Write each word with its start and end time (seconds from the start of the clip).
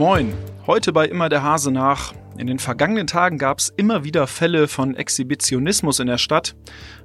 Moin, 0.00 0.32
heute 0.66 0.94
bei 0.94 1.06
Immer 1.06 1.28
der 1.28 1.42
Hase 1.42 1.70
nach. 1.70 2.14
In 2.38 2.46
den 2.46 2.58
vergangenen 2.58 3.06
Tagen 3.06 3.36
gab 3.36 3.58
es 3.58 3.68
immer 3.68 4.02
wieder 4.02 4.26
Fälle 4.26 4.66
von 4.66 4.96
Exhibitionismus 4.96 6.00
in 6.00 6.06
der 6.06 6.16
Stadt. 6.16 6.56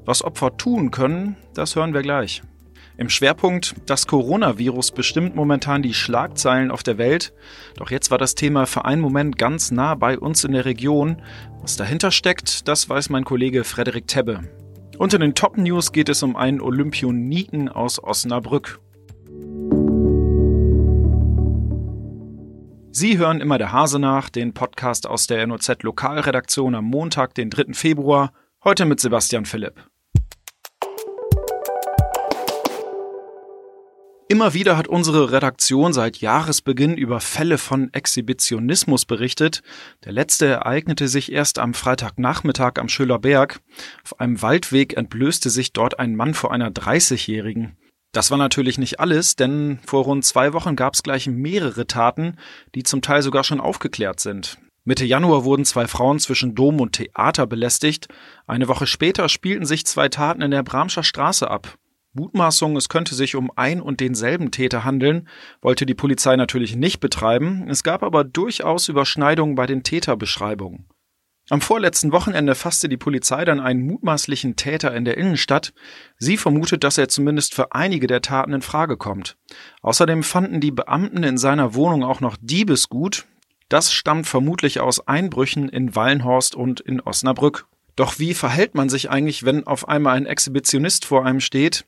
Was 0.05 0.23
Opfer 0.23 0.55
tun 0.55 0.91
können, 0.91 1.35
das 1.53 1.75
hören 1.75 1.93
wir 1.93 2.03
gleich. 2.03 2.41
Im 2.95 3.09
Schwerpunkt, 3.09 3.75
das 3.85 4.07
Coronavirus 4.07 4.91
bestimmt 4.91 5.35
momentan 5.35 5.81
die 5.81 5.93
Schlagzeilen 5.93 6.71
auf 6.71 6.83
der 6.83 6.97
Welt. 6.97 7.33
Doch 7.75 7.91
jetzt 7.91 8.11
war 8.11 8.17
das 8.17 8.33
Thema 8.33 8.65
für 8.65 8.85
einen 8.85 9.01
Moment 9.01 9.37
ganz 9.37 9.71
nah 9.71 9.95
bei 9.95 10.17
uns 10.17 10.45
in 10.45 10.53
der 10.53 10.63
Region. 10.63 11.21
Was 11.61 11.75
dahinter 11.75 12.11
steckt, 12.11 12.65
das 12.69 12.87
weiß 12.87 13.09
mein 13.09 13.25
Kollege 13.25 13.65
Frederik 13.65 14.07
Tebbe. 14.07 14.39
In 14.97 15.09
den 15.09 15.35
Top 15.35 15.57
News 15.57 15.91
geht 15.91 16.07
es 16.07 16.23
um 16.23 16.37
einen 16.37 16.61
Olympioniken 16.61 17.67
aus 17.67 18.01
Osnabrück. 18.01 18.79
Sie 22.97 23.17
hören 23.17 23.41
immer 23.41 23.57
der 23.57 23.73
Hase 23.73 23.99
nach, 23.99 24.29
den 24.29 24.53
Podcast 24.53 25.05
aus 25.05 25.27
der 25.27 25.45
NOZ 25.45 25.83
Lokalredaktion 25.83 26.75
am 26.75 26.85
Montag, 26.85 27.33
den 27.33 27.49
3. 27.49 27.73
Februar, 27.73 28.31
heute 28.63 28.85
mit 28.85 29.01
Sebastian 29.01 29.43
Philipp. 29.43 29.85
Immer 34.29 34.53
wieder 34.53 34.77
hat 34.77 34.87
unsere 34.87 35.33
Redaktion 35.33 35.91
seit 35.91 36.21
Jahresbeginn 36.21 36.95
über 36.95 37.19
Fälle 37.19 37.57
von 37.57 37.93
Exhibitionismus 37.93 39.03
berichtet. 39.03 39.61
Der 40.05 40.13
letzte 40.13 40.45
ereignete 40.45 41.09
sich 41.09 41.33
erst 41.33 41.59
am 41.59 41.73
Freitagnachmittag 41.73 42.75
am 42.77 42.87
Schölerberg. 42.87 43.59
Auf 44.05 44.21
einem 44.21 44.41
Waldweg 44.41 44.95
entblößte 44.95 45.49
sich 45.49 45.73
dort 45.73 45.99
ein 45.99 46.15
Mann 46.15 46.33
vor 46.33 46.53
einer 46.53 46.69
30-Jährigen. 46.69 47.75
Das 48.15 48.31
war 48.31 48.37
natürlich 48.37 48.77
nicht 48.77 49.01
alles, 49.01 49.35
denn 49.35 49.79
vor 49.85 50.05
rund 50.05 50.23
zwei 50.23 50.53
Wochen 50.53 50.77
gab 50.77 50.93
es 50.93 51.03
gleich 51.03 51.27
mehrere 51.27 51.85
Taten, 51.85 52.37
die 52.73 52.83
zum 52.83 53.01
Teil 53.01 53.21
sogar 53.21 53.43
schon 53.43 53.59
aufgeklärt 53.59 54.21
sind. 54.21 54.57
Mitte 54.85 55.03
Januar 55.03 55.43
wurden 55.43 55.65
zwei 55.65 55.85
Frauen 55.85 56.19
zwischen 56.19 56.55
Dom 56.55 56.79
und 56.79 56.93
Theater 56.93 57.45
belästigt. 57.45 58.07
Eine 58.47 58.69
Woche 58.69 58.87
später 58.87 59.27
spielten 59.27 59.65
sich 59.65 59.85
zwei 59.85 60.07
Taten 60.07 60.41
in 60.41 60.51
der 60.51 60.63
Bramscher 60.63 61.03
Straße 61.03 61.51
ab. 61.51 61.77
Mutmaßung, 62.13 62.77
es 62.77 62.87
könnte 62.87 63.15
sich 63.15 63.35
um 63.35 63.51
ein 63.57 63.81
und 63.81 63.99
denselben 63.99 64.49
Täter 64.49 64.85
handeln, 64.85 65.27
wollte 65.61 65.85
die 65.85 65.93
Polizei 65.93 66.37
natürlich 66.37 66.77
nicht 66.77 67.01
betreiben. 67.01 67.67
Es 67.67 67.83
gab 67.83 68.01
aber 68.01 68.23
durchaus 68.23 68.87
Überschneidungen 68.87 69.55
bei 69.55 69.65
den 69.65 69.83
Täterbeschreibungen. 69.83 70.85
Am 71.49 71.61
vorletzten 71.61 72.11
Wochenende 72.11 72.55
fasste 72.55 72.89
die 72.89 72.97
Polizei 72.97 73.45
dann 73.45 73.59
einen 73.59 73.85
mutmaßlichen 73.85 74.55
Täter 74.55 74.95
in 74.95 75.05
der 75.05 75.17
Innenstadt. 75.17 75.73
Sie 76.17 76.37
vermutet, 76.37 76.83
dass 76.83 76.97
er 76.97 77.07
zumindest 77.07 77.53
für 77.53 77.71
einige 77.71 78.07
der 78.07 78.21
Taten 78.21 78.53
in 78.53 78.63
Frage 78.63 78.97
kommt. 78.97 79.37
Außerdem 79.83 80.23
fanden 80.23 80.59
die 80.59 80.71
Beamten 80.71 81.21
in 81.21 81.37
seiner 81.37 81.75
Wohnung 81.75 82.03
auch 82.03 82.19
noch 82.19 82.35
Diebesgut. 82.41 83.25
Das 83.69 83.93
stammt 83.93 84.25
vermutlich 84.25 84.79
aus 84.79 85.07
Einbrüchen 85.07 85.69
in 85.69 85.95
Wallenhorst 85.95 86.55
und 86.55 86.79
in 86.79 86.99
Osnabrück. 86.99 87.67
Doch 87.95 88.17
wie 88.17 88.33
verhält 88.33 88.73
man 88.73 88.89
sich 88.89 89.11
eigentlich, 89.11 89.45
wenn 89.45 89.67
auf 89.67 89.87
einmal 89.87 90.17
ein 90.17 90.25
Exhibitionist 90.25 91.05
vor 91.05 91.25
einem 91.25 91.39
steht? 91.39 91.85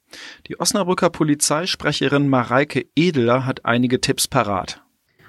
Die 0.47 0.59
Osnabrücker 0.59 1.09
Polizeisprecherin 1.09 2.29
Mareike 2.29 2.85
Edler 2.95 3.45
hat 3.45 3.65
einige 3.65 3.99
Tipps 3.99 4.27
parat. 4.27 4.83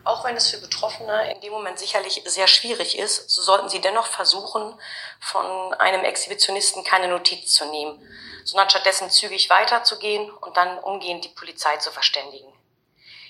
Auch 0.09 0.25
wenn 0.25 0.39
es 0.39 0.49
für 0.49 0.57
Betroffene 0.57 1.31
in 1.33 1.43
dem 1.43 1.53
Moment 1.53 1.79
sicherlich 1.79 2.23
sehr 2.25 2.47
schwierig 2.47 2.99
ist, 2.99 3.29
so 3.29 3.43
sollten 3.43 3.69
sie 3.69 3.83
dennoch 3.83 4.07
versuchen, 4.07 4.81
von 5.21 5.75
einem 5.75 6.03
Exhibitionisten 6.03 6.83
keine 6.83 7.09
Notiz 7.09 7.53
zu 7.53 7.67
nehmen, 7.67 8.03
sondern 8.43 8.71
stattdessen 8.71 9.11
zügig 9.11 9.51
weiterzugehen 9.51 10.31
und 10.31 10.57
dann 10.57 10.79
umgehend 10.79 11.27
die 11.27 11.29
Polizei 11.29 11.77
zu 11.77 11.91
verständigen. 11.91 12.51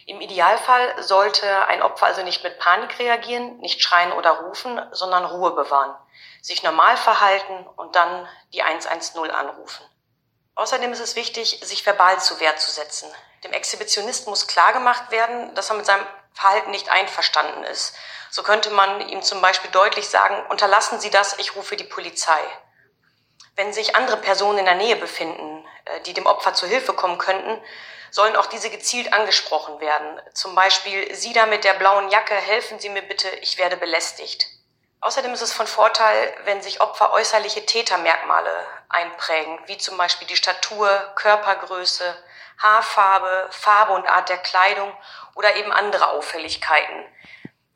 Im 0.06 0.21
Idealfall 0.21 1.03
sollte 1.03 1.67
ein 1.67 1.83
Opfer 1.83 2.06
also 2.06 2.23
nicht 2.23 2.45
mit 2.45 2.61
Panik 2.61 2.97
reagieren, 3.01 3.59
nicht 3.59 3.83
schreien 3.83 4.12
oder 4.12 4.31
rufen, 4.31 4.81
sondern 4.93 5.25
Ruhe 5.25 5.50
bewahren, 5.56 5.97
sich 6.43 6.62
normal 6.62 6.97
verhalten 6.97 7.66
und 7.75 7.97
dann 7.97 8.28
die 8.53 8.62
110 8.62 9.33
anrufen. 9.33 9.84
Außerdem 10.55 10.93
ist 10.93 11.00
es 11.00 11.16
wichtig, 11.16 11.59
sich 11.60 11.84
verbal 11.84 12.21
zu 12.21 12.39
Wehr 12.39 12.56
zu 12.56 12.71
setzen. 12.71 13.12
Dem 13.43 13.53
Exhibitionist 13.53 14.28
muss 14.28 14.47
klargemacht 14.47 15.10
werden, 15.10 15.56
dass 15.56 15.71
er 15.71 15.77
mit 15.77 15.87
seinem 15.87 16.06
Verhalten 16.38 16.71
nicht 16.71 16.88
einverstanden 16.88 17.65
ist. 17.65 17.97
So 18.31 18.44
könnte 18.44 18.71
man 18.71 19.00
ihm 19.09 19.22
zum 19.22 19.41
Beispiel 19.41 19.71
deutlich 19.72 20.09
sagen, 20.09 20.41
unterlassen 20.50 21.00
Sie 21.00 21.10
das, 21.10 21.37
ich 21.38 21.56
rufe 21.56 21.76
die 21.76 21.84
Polizei. 21.84 22.41
Wenn 23.56 23.72
sich 23.72 23.97
andere 23.97 24.19
Personen 24.19 24.59
in 24.59 24.65
der 24.65 24.77
Nähe 24.77 24.94
befinden, 24.94 25.66
äh, 25.87 26.00
die 26.03 26.15
dem 26.15 26.27
Opfer 26.27 26.54
zu 26.54 26.69
Hilfe 26.69 26.93
kommen 26.93 27.19
könnten, 27.19 27.60
sollen 28.12 28.37
auch 28.37 28.47
diese 28.47 28.71
gezielt 28.71 29.12
angesprochen 29.12 29.81
werden. 29.81 30.21
Zum 30.32 30.54
Beispiel, 30.54 31.12
Sie 31.15 31.32
da 31.32 31.47
mit 31.47 31.65
der 31.65 31.75
blauen 31.75 32.09
Jacke, 32.09 32.34
helfen 32.34 32.78
Sie 32.78 32.88
mir 32.88 33.03
bitte, 33.03 33.28
ich 33.41 33.59
werde 33.59 33.77
belästigt. 33.77 34.47
Außerdem 35.00 35.32
ist 35.32 35.42
es 35.42 35.53
von 35.53 35.66
Vorteil, 35.66 36.34
wenn 36.44 36.60
sich 36.60 36.81
Opfer 36.81 37.12
äußerliche 37.12 37.64
Tätermerkmale 37.64 38.66
einprägen, 38.88 39.59
wie 39.66 39.78
zum 39.78 39.97
Beispiel 39.97 40.26
die 40.26 40.36
Statur, 40.36 40.88
Körpergröße, 41.14 42.16
Haarfarbe, 42.59 43.48
Farbe 43.50 43.92
und 43.92 44.09
Art 44.09 44.28
der 44.28 44.38
Kleidung 44.38 44.92
oder 45.34 45.54
eben 45.54 45.72
andere 45.72 46.10
Auffälligkeiten. 46.10 47.06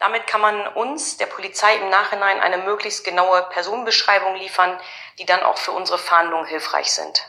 Damit 0.00 0.26
kann 0.26 0.40
man 0.40 0.66
uns, 0.66 1.16
der 1.16 1.26
Polizei, 1.26 1.76
im 1.76 1.88
Nachhinein 1.88 2.40
eine 2.40 2.58
möglichst 2.58 3.04
genaue 3.04 3.42
Personenbeschreibung 3.50 4.34
liefern, 4.34 4.76
die 5.20 5.26
dann 5.26 5.44
auch 5.44 5.58
für 5.58 5.70
unsere 5.70 5.98
Fahndung 5.98 6.44
hilfreich 6.44 6.92
sind. 6.92 7.24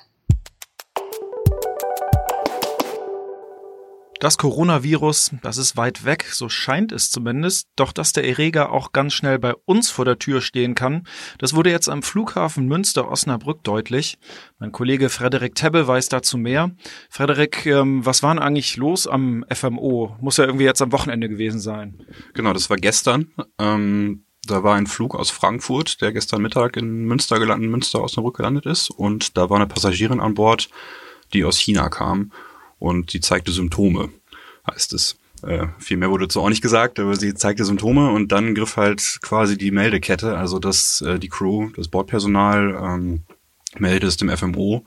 Das 4.23 4.37
Coronavirus, 4.37 5.31
das 5.41 5.57
ist 5.57 5.75
weit 5.75 6.05
weg, 6.05 6.27
so 6.31 6.47
scheint 6.47 6.93
es 6.93 7.11
zumindest, 7.11 7.67
doch 7.75 7.91
dass 7.91 8.13
der 8.13 8.25
Erreger 8.25 8.71
auch 8.71 8.93
ganz 8.93 9.13
schnell 9.13 9.37
bei 9.37 9.53
uns 9.65 9.89
vor 9.89 10.05
der 10.05 10.17
Tür 10.17 10.39
stehen 10.39 10.75
kann, 10.75 11.05
das 11.39 11.53
wurde 11.53 11.71
jetzt 11.71 11.89
am 11.89 12.01
Flughafen 12.01 12.65
Münster-Osnabrück 12.69 13.65
deutlich. 13.65 14.17
Mein 14.59 14.71
Kollege 14.71 15.09
Frederik 15.09 15.55
Tebbe 15.55 15.89
weiß 15.89 16.07
dazu 16.07 16.37
mehr. 16.37 16.71
Frederik, 17.09 17.65
ähm, 17.65 18.05
was 18.05 18.23
war 18.23 18.33
denn 18.33 18.41
eigentlich 18.41 18.77
los 18.77 19.07
am 19.07 19.43
FMO? 19.53 20.15
Muss 20.21 20.37
ja 20.37 20.45
irgendwie 20.45 20.63
jetzt 20.63 20.81
am 20.81 20.93
Wochenende 20.93 21.27
gewesen 21.27 21.59
sein. 21.59 22.01
Genau, 22.33 22.53
das 22.53 22.69
war 22.69 22.77
gestern. 22.77 23.27
Ähm 23.59 24.23
da 24.45 24.63
war 24.63 24.75
ein 24.75 24.87
Flug 24.87 25.15
aus 25.15 25.31
Frankfurt, 25.31 26.01
der 26.01 26.13
gestern 26.13 26.41
Mittag 26.41 26.77
in 26.77 27.03
Münster 27.03 27.39
gelandet, 27.39 27.69
Münster 27.69 28.01
Osnabrück 28.01 28.37
gelandet 28.37 28.65
ist. 28.67 28.89
Und 28.89 29.37
da 29.37 29.49
war 29.49 29.57
eine 29.57 29.67
Passagierin 29.67 30.21
an 30.21 30.33
Bord, 30.33 30.69
die 31.33 31.43
aus 31.43 31.57
China 31.57 31.89
kam 31.89 32.31
und 32.83 33.13
die 33.13 33.21
zeigte 33.21 33.53
Symptome, 33.53 34.09
heißt 34.69 34.91
es. 34.91 35.15
Äh, 35.41 35.67
viel 35.79 35.95
mehr 35.95 36.09
wurde 36.09 36.25
dazu 36.25 36.41
auch 36.41 36.49
nicht 36.49 36.61
gesagt, 36.61 36.99
aber 36.99 37.15
sie 37.15 37.33
zeigte 37.33 37.63
Symptome 37.63 38.11
und 38.11 38.33
dann 38.33 38.55
griff 38.55 38.75
halt 38.75 39.19
quasi 39.21 39.57
die 39.57 39.71
Meldekette, 39.71 40.37
also 40.37 40.59
dass 40.59 40.99
äh, 41.01 41.17
die 41.17 41.29
Crew, 41.29 41.69
das 41.77 41.87
Bordpersonal 41.87 42.77
ähm, 42.81 43.21
meldet 43.77 44.03
es 44.09 44.17
dem 44.17 44.29
FMO. 44.29 44.83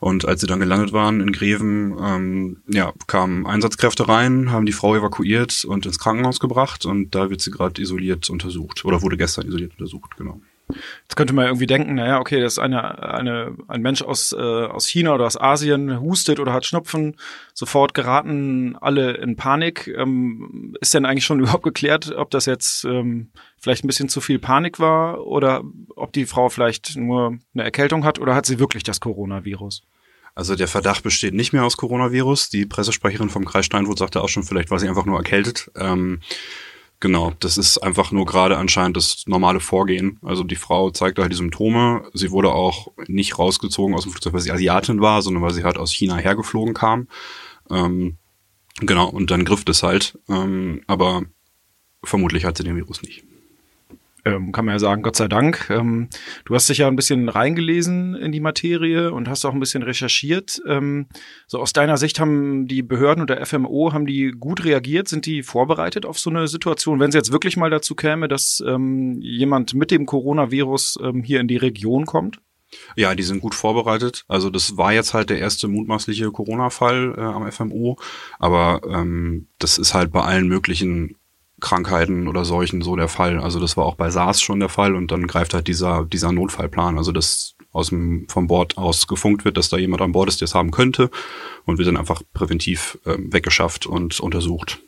Und 0.00 0.26
als 0.26 0.40
sie 0.40 0.46
dann 0.48 0.60
gelandet 0.60 0.92
waren 0.92 1.20
in 1.20 1.32
Greven, 1.32 1.96
ähm, 2.00 2.62
ja, 2.68 2.92
kamen 3.06 3.46
Einsatzkräfte 3.46 4.08
rein, 4.08 4.50
haben 4.50 4.66
die 4.66 4.72
Frau 4.72 4.96
evakuiert 4.96 5.64
und 5.64 5.86
ins 5.86 5.98
Krankenhaus 6.00 6.40
gebracht 6.40 6.84
und 6.84 7.14
da 7.14 7.30
wird 7.30 7.40
sie 7.40 7.50
gerade 7.52 7.80
isoliert 7.80 8.28
untersucht 8.28 8.84
oder 8.84 9.02
wurde 9.02 9.16
gestern 9.16 9.46
isoliert 9.46 9.72
untersucht, 9.78 10.16
genau. 10.16 10.40
Jetzt 10.68 11.16
könnte 11.16 11.34
man 11.34 11.46
irgendwie 11.46 11.66
denken, 11.66 11.94
naja, 11.94 12.20
okay, 12.20 12.40
das 12.40 12.54
ist 12.54 12.58
eine, 12.58 13.02
eine, 13.02 13.56
ein 13.68 13.80
Mensch 13.80 14.02
aus, 14.02 14.32
äh, 14.32 14.36
aus 14.36 14.86
China 14.86 15.14
oder 15.14 15.26
aus 15.26 15.40
Asien, 15.40 16.00
hustet 16.00 16.40
oder 16.40 16.52
hat 16.52 16.66
Schnupfen, 16.66 17.16
sofort 17.54 17.94
geraten 17.94 18.76
alle 18.80 19.12
in 19.12 19.36
Panik. 19.36 19.88
Ähm, 19.88 20.76
ist 20.80 20.94
denn 20.94 21.06
eigentlich 21.06 21.24
schon 21.24 21.40
überhaupt 21.40 21.64
geklärt, 21.64 22.14
ob 22.14 22.30
das 22.30 22.46
jetzt 22.46 22.84
ähm, 22.84 23.30
vielleicht 23.58 23.84
ein 23.84 23.88
bisschen 23.88 24.08
zu 24.08 24.20
viel 24.20 24.38
Panik 24.38 24.78
war 24.78 25.26
oder 25.26 25.62
ob 25.96 26.12
die 26.12 26.26
Frau 26.26 26.48
vielleicht 26.48 26.96
nur 26.96 27.38
eine 27.54 27.64
Erkältung 27.64 28.04
hat 28.04 28.18
oder 28.18 28.34
hat 28.34 28.46
sie 28.46 28.58
wirklich 28.58 28.82
das 28.82 29.00
Coronavirus? 29.00 29.82
Also 30.38 30.54
der 30.54 30.68
Verdacht 30.68 31.02
besteht 31.02 31.34
nicht 31.34 31.52
mehr 31.52 31.64
aus 31.64 31.76
Coronavirus. 31.76 32.48
Die 32.48 32.64
Pressesprecherin 32.64 33.28
vom 33.28 33.44
Kreis 33.44 33.66
Steinfurt 33.66 33.98
sagte 33.98 34.22
auch 34.22 34.28
schon, 34.28 34.44
vielleicht 34.44 34.70
war 34.70 34.78
sie 34.78 34.88
einfach 34.88 35.04
nur 35.04 35.16
erkältet. 35.16 35.68
Ähm, 35.74 36.20
Genau, 37.00 37.32
das 37.38 37.58
ist 37.58 37.78
einfach 37.78 38.10
nur 38.10 38.26
gerade 38.26 38.56
anscheinend 38.56 38.96
das 38.96 39.22
normale 39.26 39.60
Vorgehen. 39.60 40.18
Also 40.22 40.42
die 40.42 40.56
Frau 40.56 40.90
zeigte 40.90 41.22
halt 41.22 41.32
die 41.32 41.36
Symptome. 41.36 42.08
Sie 42.12 42.32
wurde 42.32 42.50
auch 42.50 42.88
nicht 43.06 43.38
rausgezogen 43.38 43.94
aus 43.94 44.02
dem 44.02 44.10
Flugzeug, 44.10 44.32
weil 44.32 44.40
sie 44.40 44.50
Asiatin 44.50 45.00
war, 45.00 45.22
sondern 45.22 45.42
weil 45.42 45.54
sie 45.54 45.62
halt 45.62 45.78
aus 45.78 45.92
China 45.92 46.16
hergeflogen 46.16 46.74
kam. 46.74 47.06
Ähm, 47.70 48.18
genau, 48.80 49.08
und 49.08 49.30
dann 49.30 49.44
griff 49.44 49.64
das 49.64 49.84
halt. 49.84 50.18
Ähm, 50.28 50.82
aber 50.88 51.22
vermutlich 52.02 52.44
hat 52.44 52.56
sie 52.56 52.64
den 52.64 52.76
Virus 52.76 53.02
nicht 53.02 53.24
ähm, 54.28 54.52
kann 54.52 54.64
man 54.64 54.74
ja 54.74 54.78
sagen, 54.78 55.02
Gott 55.02 55.16
sei 55.16 55.28
Dank. 55.28 55.68
Ähm, 55.70 56.08
du 56.44 56.54
hast 56.54 56.68
dich 56.68 56.78
ja 56.78 56.88
ein 56.88 56.96
bisschen 56.96 57.28
reingelesen 57.28 58.14
in 58.14 58.32
die 58.32 58.40
Materie 58.40 59.12
und 59.12 59.28
hast 59.28 59.44
auch 59.44 59.52
ein 59.52 59.60
bisschen 59.60 59.82
recherchiert. 59.82 60.60
Ähm, 60.66 61.06
so 61.46 61.58
aus 61.60 61.72
deiner 61.72 61.96
Sicht 61.96 62.20
haben 62.20 62.66
die 62.66 62.82
Behörden 62.82 63.22
und 63.22 63.30
der 63.30 63.44
FMO, 63.44 63.92
haben 63.92 64.06
die 64.06 64.30
gut 64.30 64.64
reagiert? 64.64 65.08
Sind 65.08 65.26
die 65.26 65.42
vorbereitet 65.42 66.06
auf 66.06 66.18
so 66.18 66.30
eine 66.30 66.48
Situation, 66.48 67.00
wenn 67.00 67.08
es 67.08 67.14
jetzt 67.14 67.32
wirklich 67.32 67.56
mal 67.56 67.70
dazu 67.70 67.94
käme, 67.94 68.28
dass 68.28 68.62
ähm, 68.66 69.20
jemand 69.20 69.74
mit 69.74 69.90
dem 69.90 70.06
Coronavirus 70.06 70.98
ähm, 71.02 71.22
hier 71.22 71.40
in 71.40 71.48
die 71.48 71.56
Region 71.56 72.06
kommt? 72.06 72.40
Ja, 72.96 73.14
die 73.14 73.22
sind 73.22 73.40
gut 73.40 73.54
vorbereitet. 73.54 74.24
Also 74.28 74.50
das 74.50 74.76
war 74.76 74.92
jetzt 74.92 75.14
halt 75.14 75.30
der 75.30 75.38
erste 75.38 75.68
mutmaßliche 75.68 76.30
Corona-Fall 76.30 77.14
äh, 77.16 77.20
am 77.20 77.50
FMO, 77.50 77.98
aber 78.38 78.82
ähm, 78.88 79.48
das 79.58 79.78
ist 79.78 79.94
halt 79.94 80.12
bei 80.12 80.22
allen 80.22 80.48
möglichen 80.48 81.16
Krankheiten 81.60 82.28
oder 82.28 82.44
Seuchen 82.44 82.82
so 82.82 82.96
der 82.96 83.08
Fall. 83.08 83.40
Also 83.40 83.60
das 83.60 83.76
war 83.76 83.86
auch 83.86 83.96
bei 83.96 84.10
SARS 84.10 84.40
schon 84.40 84.60
der 84.60 84.68
Fall 84.68 84.94
und 84.94 85.10
dann 85.10 85.26
greift 85.26 85.54
halt 85.54 85.66
dieser, 85.66 86.04
dieser 86.04 86.32
Notfallplan. 86.32 86.98
Also 86.98 87.12
das 87.12 87.54
aus 87.72 87.88
dem, 87.88 88.26
vom 88.28 88.46
Bord 88.46 88.78
aus 88.78 89.06
gefunkt 89.06 89.44
wird, 89.44 89.56
dass 89.56 89.68
da 89.68 89.76
jemand 89.76 90.02
an 90.02 90.12
Bord 90.12 90.28
ist, 90.28 90.40
der 90.40 90.46
es 90.46 90.54
haben 90.54 90.70
könnte 90.70 91.10
und 91.64 91.78
wird 91.78 91.88
dann 91.88 91.96
einfach 91.96 92.22
präventiv 92.32 92.98
ähm, 93.06 93.32
weggeschafft 93.32 93.86
und 93.86 94.20
untersucht. 94.20 94.80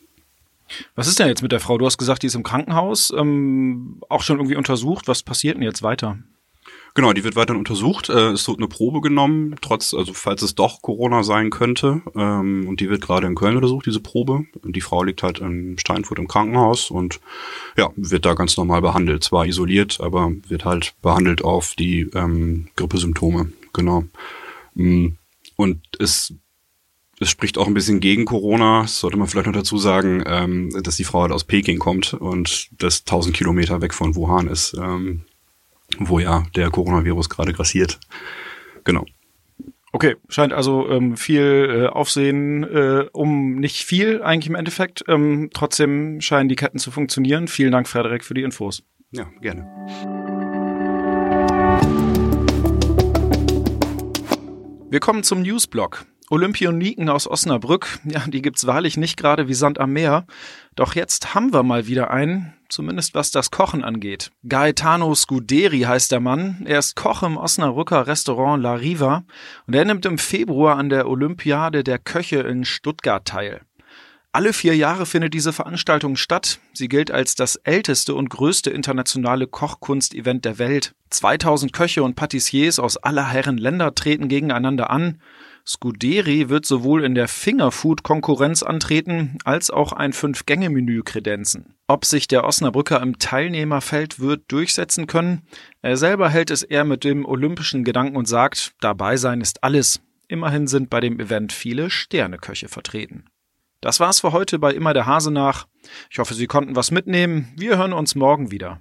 Was 0.95 1.07
ist 1.07 1.19
denn 1.19 1.27
jetzt 1.27 1.41
mit 1.41 1.51
der 1.51 1.59
Frau? 1.59 1.77
Du 1.77 1.85
hast 1.85 1.97
gesagt, 1.97 2.23
die 2.23 2.27
ist 2.27 2.35
im 2.35 2.43
Krankenhaus, 2.43 3.13
ähm, 3.15 4.01
auch 4.09 4.21
schon 4.21 4.37
irgendwie 4.37 4.55
untersucht. 4.55 5.07
Was 5.07 5.23
passiert 5.23 5.55
denn 5.55 5.63
jetzt 5.63 5.83
weiter? 5.83 6.17
Genau, 6.93 7.13
die 7.13 7.23
wird 7.23 7.37
weiterhin 7.37 7.59
untersucht. 7.59 8.09
Äh, 8.09 8.31
es 8.31 8.47
wird 8.47 8.57
eine 8.57 8.67
Probe 8.67 8.99
genommen, 8.99 9.55
trotz, 9.61 9.93
also 9.93 10.13
falls 10.13 10.41
es 10.41 10.55
doch 10.55 10.81
Corona 10.81 11.23
sein 11.23 11.49
könnte. 11.49 12.01
Ähm, 12.15 12.67
und 12.67 12.81
die 12.81 12.89
wird 12.89 13.01
gerade 13.01 13.27
in 13.27 13.35
Köln 13.35 13.55
untersucht, 13.55 13.85
diese 13.85 14.01
Probe. 14.01 14.45
Und 14.61 14.75
die 14.75 14.81
Frau 14.81 15.03
liegt 15.03 15.23
halt 15.23 15.39
in 15.39 15.77
Steinfurt 15.77 16.19
im 16.19 16.27
Krankenhaus 16.27 16.91
und 16.91 17.21
ja, 17.77 17.89
wird 17.95 18.25
da 18.25 18.33
ganz 18.33 18.57
normal 18.57 18.81
behandelt. 18.81 19.23
Zwar 19.23 19.45
isoliert, 19.45 19.99
aber 20.01 20.31
wird 20.47 20.65
halt 20.65 20.93
behandelt 21.01 21.43
auf 21.43 21.75
die 21.75 22.09
ähm, 22.13 22.67
Grippesymptome. 22.75 23.53
Genau. 23.73 24.03
Mm, 24.75 25.09
und 25.55 25.79
es 25.99 26.33
es 27.21 27.29
spricht 27.29 27.59
auch 27.59 27.67
ein 27.67 27.75
bisschen 27.75 27.99
gegen 27.99 28.25
Corona. 28.25 28.81
Das 28.81 28.99
sollte 28.99 29.15
man 29.15 29.27
vielleicht 29.27 29.45
noch 29.45 29.53
dazu 29.53 29.77
sagen, 29.77 30.23
ähm, 30.25 30.71
dass 30.81 30.97
die 30.97 31.03
Frau 31.03 31.21
halt 31.21 31.31
aus 31.31 31.43
Peking 31.43 31.77
kommt 31.77 32.15
und 32.15 32.69
das 32.81 33.01
1000 33.01 33.35
Kilometer 33.35 33.79
weg 33.79 33.93
von 33.93 34.15
Wuhan 34.15 34.47
ist. 34.47 34.73
Ähm, 34.73 35.21
wo 35.99 36.19
ja 36.19 36.43
der 36.55 36.69
Coronavirus 36.69 37.29
gerade 37.29 37.53
grassiert. 37.53 37.99
Genau. 38.83 39.05
Okay, 39.93 40.15
scheint 40.29 40.53
also 40.53 40.89
ähm, 40.89 41.17
viel 41.17 41.83
äh, 41.83 41.87
Aufsehen 41.87 42.63
äh, 42.63 43.07
um 43.11 43.55
nicht 43.55 43.83
viel 43.83 44.21
eigentlich 44.21 44.47
im 44.47 44.55
Endeffekt. 44.55 45.03
Ähm, 45.07 45.49
trotzdem 45.53 46.21
scheinen 46.21 46.47
die 46.47 46.55
Ketten 46.55 46.79
zu 46.79 46.91
funktionieren. 46.91 47.49
Vielen 47.49 47.73
Dank, 47.73 47.89
Frederik, 47.89 48.23
für 48.23 48.33
die 48.33 48.43
Infos. 48.43 48.83
Ja, 49.11 49.25
gerne. 49.41 49.67
Wir 54.89 54.99
kommen 55.01 55.23
zum 55.23 55.41
Newsblock. 55.41 56.05
Olympioniken 56.31 57.09
aus 57.09 57.27
Osnabrück, 57.27 57.99
ja, 58.05 58.23
die 58.25 58.41
gibt's 58.41 58.65
wahrlich 58.65 58.95
nicht 58.95 59.17
gerade 59.17 59.49
wie 59.49 59.53
Sand 59.53 59.81
am 59.81 59.91
Meer. 59.91 60.25
Doch 60.77 60.95
jetzt 60.95 61.35
haben 61.35 61.51
wir 61.51 61.61
mal 61.61 61.87
wieder 61.87 62.09
einen, 62.09 62.53
zumindest 62.69 63.13
was 63.13 63.31
das 63.31 63.51
Kochen 63.51 63.83
angeht. 63.83 64.31
Gaetano 64.47 65.13
Scuderi 65.13 65.81
heißt 65.81 66.09
der 66.09 66.21
Mann. 66.21 66.61
Er 66.63 66.79
ist 66.79 66.95
Koch 66.95 67.23
im 67.23 67.35
Osnabrücker 67.35 68.07
Restaurant 68.07 68.63
La 68.63 68.75
Riva 68.75 69.25
und 69.67 69.73
er 69.73 69.83
nimmt 69.83 70.05
im 70.05 70.17
Februar 70.17 70.77
an 70.77 70.87
der 70.87 71.09
Olympiade 71.09 71.83
der 71.83 71.99
Köche 71.99 72.39
in 72.39 72.63
Stuttgart 72.63 73.25
teil. 73.25 73.59
Alle 74.31 74.53
vier 74.53 74.77
Jahre 74.77 75.05
findet 75.05 75.33
diese 75.33 75.51
Veranstaltung 75.51 76.15
statt. 76.15 76.59
Sie 76.71 76.87
gilt 76.87 77.11
als 77.11 77.35
das 77.35 77.57
älteste 77.57 78.15
und 78.15 78.29
größte 78.29 78.69
internationale 78.69 79.47
Kochkunstevent 79.47 80.45
der 80.45 80.57
Welt. 80.57 80.93
2000 81.09 81.73
Köche 81.73 82.03
und 82.03 82.15
Patissiers 82.15 82.79
aus 82.79 82.95
aller 82.95 83.27
Herren 83.27 83.57
Länder 83.57 83.93
treten 83.93 84.29
gegeneinander 84.29 84.89
an. 84.89 85.19
Scuderi 85.65 86.49
wird 86.49 86.65
sowohl 86.65 87.03
in 87.03 87.15
der 87.15 87.27
Fingerfood-Konkurrenz 87.27 88.63
antreten, 88.63 89.37
als 89.43 89.69
auch 89.69 89.93
ein 89.93 90.13
Fünf-Gänge-Menü 90.13 91.03
kredenzen. 91.03 91.75
Ob 91.87 92.05
sich 92.05 92.27
der 92.27 92.43
Osnabrücker 92.43 93.01
im 93.01 93.19
Teilnehmerfeld 93.19 94.19
wird 94.19 94.51
durchsetzen 94.51 95.07
können? 95.07 95.43
Er 95.81 95.97
selber 95.97 96.29
hält 96.29 96.51
es 96.51 96.63
eher 96.63 96.85
mit 96.85 97.03
dem 97.03 97.25
olympischen 97.25 97.83
Gedanken 97.83 98.15
und 98.15 98.27
sagt, 98.27 98.73
dabei 98.79 99.17
sein 99.17 99.41
ist 99.41 99.63
alles. 99.63 100.01
Immerhin 100.27 100.67
sind 100.67 100.89
bei 100.89 100.99
dem 100.99 101.19
Event 101.19 101.53
viele 101.53 101.89
Sterneköche 101.89 102.67
vertreten. 102.67 103.25
Das 103.81 103.99
war's 103.99 104.21
für 104.21 104.31
heute 104.31 104.59
bei 104.59 104.73
Immer 104.73 104.93
der 104.93 105.07
Hase 105.07 105.31
nach. 105.31 105.67
Ich 106.09 106.19
hoffe, 106.19 106.35
Sie 106.35 106.47
konnten 106.47 106.75
was 106.75 106.91
mitnehmen. 106.91 107.51
Wir 107.57 107.77
hören 107.77 107.93
uns 107.93 108.15
morgen 108.15 108.51
wieder. 108.51 108.79